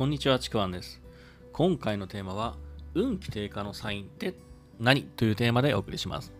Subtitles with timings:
[0.00, 0.98] こんにちは、ちくわんです。
[1.52, 2.56] 今回のテーマは、
[2.94, 4.34] 運気低下のサインって
[4.78, 6.32] 何というテーマでお送りします。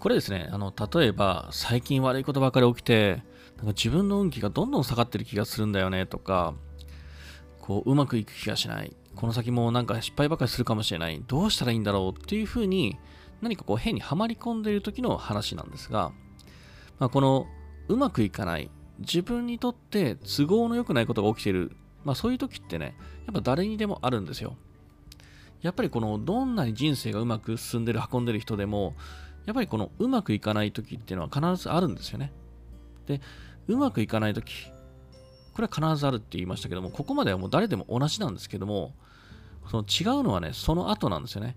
[0.00, 3.22] これですね、あの、例えば、最近悪いことばかり起きて、
[3.56, 6.54] なんか自分の運気がどんどん下がってる気がするんだよねとか、
[7.60, 8.96] こう、うまくいく気がしない。
[9.14, 11.22] この先もなんか失敗ばかりするかもしれない。
[11.24, 12.98] どうしたらいいんだろうっていうふうに、
[13.42, 16.10] 何かこう変にはまり込んでいる時の話なんですが、
[16.98, 17.46] まあ、この
[17.86, 22.94] うまくいかない、自分にとって都合の良くないことが起きている、まあそういう時ってね、
[23.26, 24.56] やっぱ誰にでもあるんですよ。
[25.62, 28.94] やっぱりこのどんなに人生がうまく進んでる、運んでる人でも、
[29.46, 32.32] やっぱりこのうまくいかない時っていうのは必ずあるんですよね。
[33.06, 33.20] で、
[33.68, 34.70] うまくいかない時、
[35.54, 38.94] これは必ずあるって言いましたけども、ここまではもう誰でも同じなんですけども、
[39.70, 41.56] その違うのはね、その後なんですよね。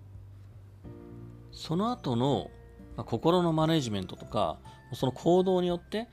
[1.52, 2.52] その後の、
[2.98, 4.59] まあ、心のマネジメントとか、
[4.94, 6.08] その行動によって、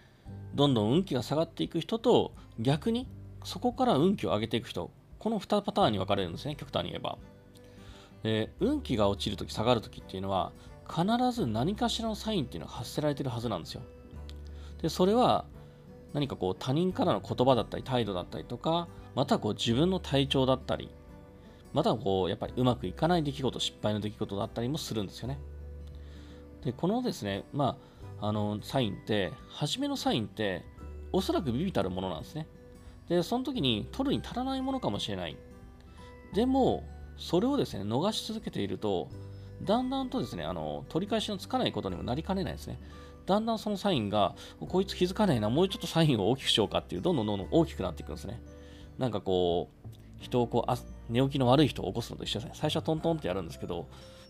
[0.54, 3.06] どんどん運気が下がっていく人と、逆に
[3.44, 7.18] そこから運気を上げていく人、この2パターンに分かれるんですね、極端に言えば。
[8.22, 10.52] で運気が落ちるとき、下がるときっていうのは、
[10.88, 13.82] 必ず何かしらのサインっていうのが発せられてるはずなんですよ。
[14.80, 15.44] で、それは、
[16.12, 20.90] 何かこう他人からの言葉だったり態度だったりとか、またこう自分の体調だったり、
[21.72, 25.38] またはこうやっぱりうまくいかない出来事、失敗の出来事だったりもするんですよね。
[26.64, 27.76] で、このですね、ま
[28.20, 30.64] あ、あの、サインって、初めのサインって、
[31.12, 32.46] おそらくビビたるものなんですね。
[33.16, 35.36] で、その時に取るに足らないものかもしれない。
[36.32, 36.84] でも、
[37.18, 39.10] それをですね、逃し続けていると、
[39.62, 42.80] だんだんとですね、あの、取り返しのつかないことにもなりかねないですね。
[43.26, 44.34] だんだんそのサインが、
[44.66, 48.40] こいつ気づかないな、もうちょっとサインを大きくしようかっていう、どんどんどんどん大きくなっていくんですね。
[48.98, 50.78] なんかこう、人をこうあ、
[51.10, 52.52] 寝起きの悪い人を起こすのと一緒ですね。
[52.54, 53.88] 最初はトントンってやるんですけど、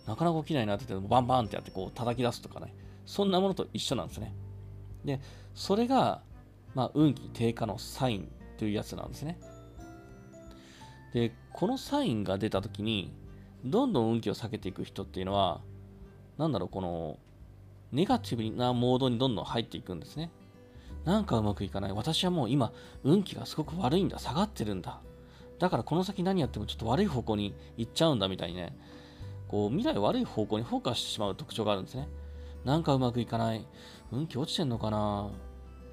[0.08, 2.74] なかなか起きないなって言って、バンバンってやってこう叩き出すとかね。
[3.06, 4.34] そんなものと一緒なんですね。
[5.04, 5.20] で、
[5.54, 6.22] それが、
[6.74, 8.28] まあ、運気低下のサイン
[8.62, 9.40] というやつなんですね。
[11.12, 13.12] で、このサインが出たときに、
[13.64, 15.60] どんどん運気を下げていく人っていうのは、
[16.38, 17.18] なんだろう、この、
[17.90, 20.30] ネガティブなモードにどんどん入っていくんですね。
[21.04, 21.92] なんかうまくいかない。
[21.92, 22.72] 私はもう今、
[23.02, 24.20] 運気がすごく悪いんだ。
[24.20, 25.00] 下がってるんだ。
[25.58, 28.76] だからこの先何やってもちょっと悪い方向に行っちゃうんだみたいにね、
[29.48, 32.08] こう未来悪い方向にフォーカスしてしまう特徴があるんですね。
[32.64, 33.66] なんかうまくいかない。
[34.12, 35.30] 運気落ちてんのかな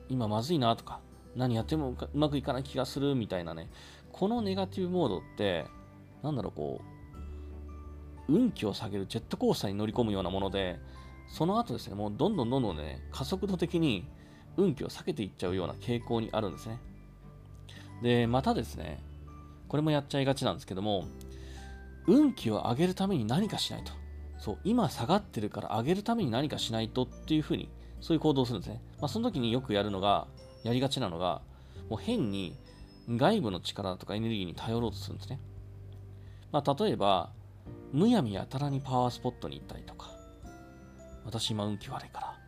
[0.07, 0.99] 今まずいなとか、
[1.39, 3.69] 何やってもうまくいかない気がするみたいなね。
[4.11, 5.65] このネガティブモードって、
[6.21, 6.81] なんだろう、こ
[8.27, 10.79] う、運気を下げるジェットコースターに乗り込むようなもので、
[11.29, 14.05] その後ですね、もうどんどんどんどんね、加速度的に
[14.57, 16.81] 運気を避けていっちゃうような傾向にあるんですね。
[18.03, 19.01] で、またですね、
[19.69, 21.05] これもやっちゃいがちなんですけども、
[22.05, 23.93] 運気を上げるために何かしないと。
[24.39, 27.69] そう、今下がってるから上げるために何かしないとっていうふうに、
[28.01, 28.81] そういう行動をするんですね。
[28.99, 30.27] まあ、その時によくやるのが、
[30.63, 31.41] やりがちなのが、
[31.89, 32.57] もう変に
[33.09, 35.39] 外部の力とかエネルギーに頼ろうとするんですね。
[36.51, 37.31] まあ、例えば、
[37.91, 40.11] むやみやたらにパワースポットに行ったりとか、
[41.25, 42.39] 私今運気悪いから。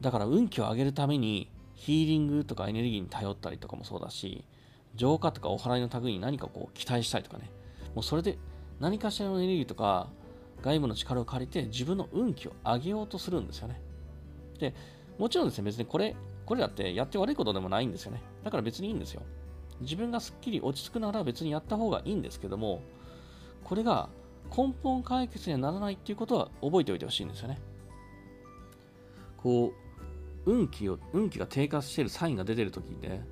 [0.00, 4.44] だから運気を上げるためにヒーリングとかエネルギーに頼ったりとかもそうだし、
[4.94, 7.50] 浄化とかお祓いの類に何かこう期待したいとかね。
[7.94, 8.38] もうそれで
[8.80, 10.08] 何かしらのエネルギーとか
[10.62, 13.80] 外部の力を借りて自分の運気を上げようとするんですよね。
[14.58, 14.74] で、
[15.18, 18.22] もちろんですね、別にこれ、これだってやって悪いことでもないんですよね。
[18.42, 19.22] だから別にいいんですよ。
[19.80, 22.82] 自分がすっきり落ち着くなら別にやった方がいいんですけども、
[23.64, 24.08] これが
[24.56, 27.58] 根本解決にはならないっていうことは覚えておいてほしいんですよね。
[29.36, 29.72] こ
[30.46, 33.22] う、運気を、運気が低下しているサインが出てる時で、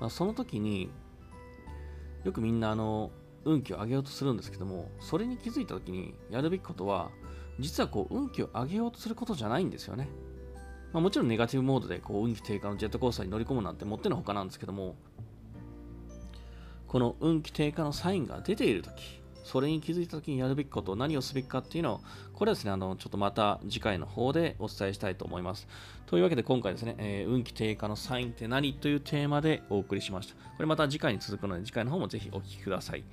[0.00, 0.90] まあ、その時に
[2.24, 3.10] よくみんなあの
[3.44, 7.10] 運気を上げようとするんですけどもそれに気づいた時にやるべきことは
[7.58, 10.08] 実はこう運気を上げようとすることじゃないんですよね、
[10.92, 14.96] まあ、もちろんネガティブモードでこう運気低下のジェットコースターに乗り込むなんてもってのほかなんですけども
[16.86, 22.00] この運気低下のサインが出ている時それに気づいた時にやるべきこと何をすべきかっていうのを
[22.34, 25.66] これはですねあのちょっとまた次回の方でお伝えしたいと思います。
[26.04, 30.34] というわけで今回ですね、えー、運気低下のサインって何というテーマでお送りしました。
[30.34, 33.04] これまた次回に続くので次回の方もぜひお聞きください。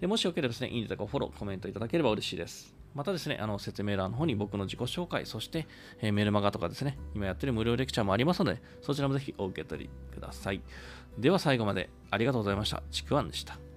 [0.00, 2.81] でもしよければですねいいねとかフォローコメントいただければ嬉しいです。
[2.94, 5.66] またですね、あの説明欄の方に僕の自己紹介、そして、
[6.00, 10.60] えー、メルマガとかですね、今やってる無料レクチャーもありますので、そちらもぜひお受け取りください。
[11.18, 12.82] では最後までありがとうございました。
[12.90, 13.71] ちくわんでした。